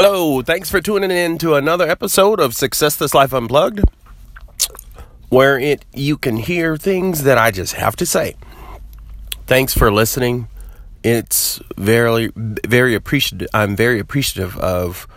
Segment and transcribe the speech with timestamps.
[0.00, 3.82] Hello, thanks for tuning in to another episode of Success This Life Unplugged,
[5.28, 8.36] where it you can hear things that I just have to say.
[9.48, 10.46] Thanks for listening.
[11.02, 13.48] It's very very appreciative.
[13.52, 15.08] I'm very appreciative of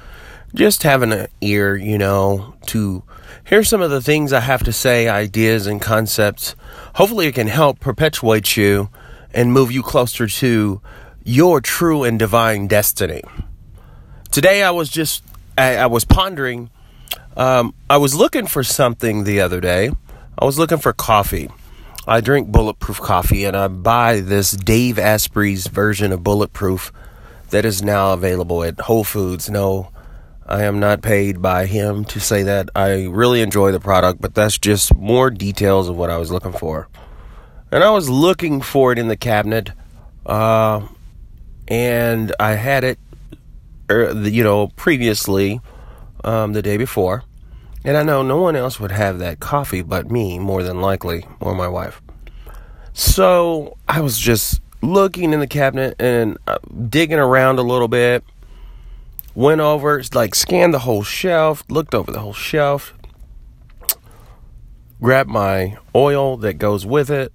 [0.56, 3.04] just having an ear, you know, to
[3.44, 6.56] hear some of the things I have to say, ideas and concepts.
[6.96, 8.90] Hopefully, it can help perpetuate you
[9.32, 10.82] and move you closer to
[11.24, 13.22] your true and divine destiny.
[14.32, 15.26] Today I was just
[15.58, 16.70] I, I was pondering.
[17.36, 19.92] Um, I was looking for something the other day.
[20.40, 21.50] I was looking for coffee.
[22.08, 26.94] I drink bulletproof coffee, and I buy this Dave Asprey's version of bulletproof
[27.50, 29.50] that is now available at Whole Foods.
[29.50, 29.92] No,
[30.46, 32.70] I am not paid by him to say that.
[32.74, 36.54] I really enjoy the product, but that's just more details of what I was looking
[36.54, 36.88] for.
[37.70, 39.72] And I was looking for it in the cabinet,
[40.26, 40.88] uh,
[41.68, 42.98] and I had it
[44.00, 45.62] you know, previously,
[46.24, 47.24] um, the day before.
[47.84, 51.26] And I know no one else would have that coffee but me, more than likely,
[51.40, 52.02] or my wife.
[52.94, 56.58] So I was just looking in the cabinet and uh,
[56.90, 58.24] digging around a little bit.
[59.34, 62.94] Went over, like scanned the whole shelf, looked over the whole shelf,
[65.02, 67.32] grabbed my oil that goes with it,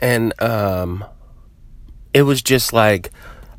[0.00, 1.04] and um,
[2.14, 3.10] it was just like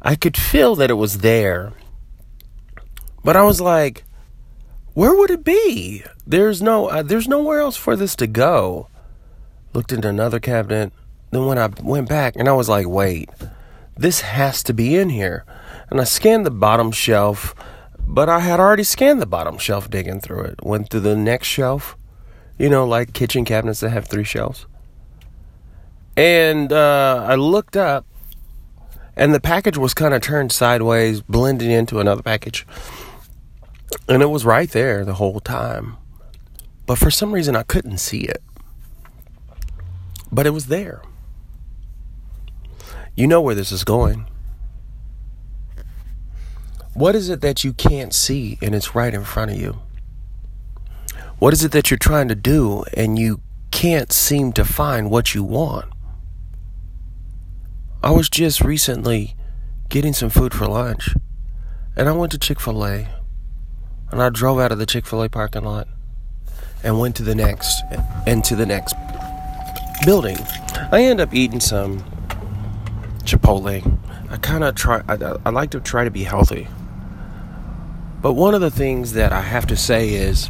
[0.01, 1.73] I could feel that it was there.
[3.23, 4.05] But I was like,
[4.93, 6.03] where would it be?
[6.25, 8.87] There's no uh, there's nowhere else for this to go.
[9.73, 10.91] Looked into another cabinet.
[11.31, 13.29] Then when I went back and I was like, wait,
[13.95, 15.45] this has to be in here.
[15.89, 17.53] And I scanned the bottom shelf,
[17.99, 20.63] but I had already scanned the bottom shelf digging through it.
[20.63, 21.97] Went to the next shelf,
[22.57, 24.65] you know, like kitchen cabinets that have three shelves.
[26.17, 28.05] And uh, I looked up
[29.19, 32.65] and the package was kind of turned sideways, blending into another package.
[34.07, 35.97] And it was right there the whole time.
[36.85, 38.41] But for some reason, I couldn't see it.
[40.31, 41.01] But it was there.
[43.13, 44.25] You know where this is going.
[46.93, 49.81] What is it that you can't see and it's right in front of you?
[51.39, 55.35] What is it that you're trying to do and you can't seem to find what
[55.35, 55.91] you want?
[58.01, 59.35] I was just recently
[59.89, 61.15] getting some food for lunch,
[61.97, 63.09] and I went to Chick fil A.
[64.09, 65.87] And I drove out of the Chick fil A parking lot
[66.81, 67.83] and went to the next
[68.25, 68.95] and to the next
[70.05, 70.37] building.
[70.93, 71.99] I end up eating some
[73.25, 73.99] Chipotle.
[74.31, 75.15] I kind of try, I,
[75.45, 76.69] I like to try to be healthy.
[78.21, 80.49] But one of the things that I have to say is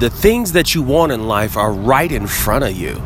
[0.00, 3.00] the things that you want in life are right in front of you.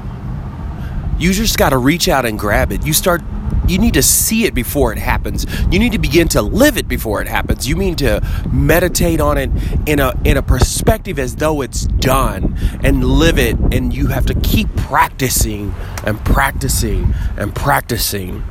[1.22, 2.84] You just got to reach out and grab it.
[2.84, 3.22] You start
[3.68, 5.46] you need to see it before it happens.
[5.70, 7.68] You need to begin to live it before it happens.
[7.68, 8.20] You mean to
[8.52, 9.48] meditate on it
[9.86, 14.26] in a in a perspective as though it's done and live it and you have
[14.26, 15.72] to keep practicing
[16.04, 18.42] and practicing and practicing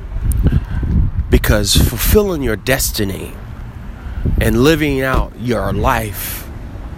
[1.30, 3.34] because fulfilling your destiny
[4.40, 6.50] and living out your life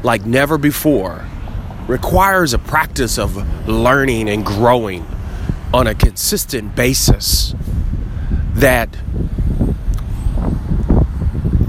[0.04, 1.26] like never before
[1.88, 3.36] requires a practice of
[3.68, 5.04] learning and growing
[5.74, 7.56] on a consistent basis
[8.54, 8.96] that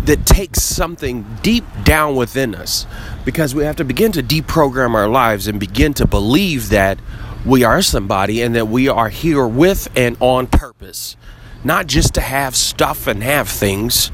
[0.04, 2.86] that takes something deep down within us.
[3.24, 6.98] Because we have to begin to deprogram our lives and begin to believe that
[7.46, 11.16] we are somebody and that we are here with and on purpose.
[11.64, 14.12] Not just to have stuff and have things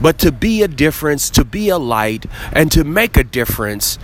[0.00, 3.98] but to be a difference to be a light and to make a difference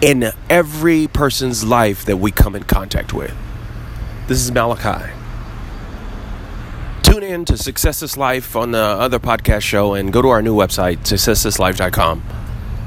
[0.00, 3.34] in every person's life that we come in contact with.
[4.28, 5.12] This is Malachi.
[7.02, 10.42] Tune in to Success This Life on the other podcast show and go to our
[10.42, 12.22] new website, successthislife.com.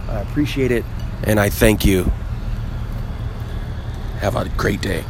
[0.09, 0.85] I appreciate it
[1.24, 2.12] and I thank you.
[4.19, 5.03] Have a great day.